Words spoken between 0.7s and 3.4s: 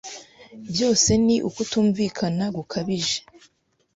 Byose ni ukutumvikana gukabije.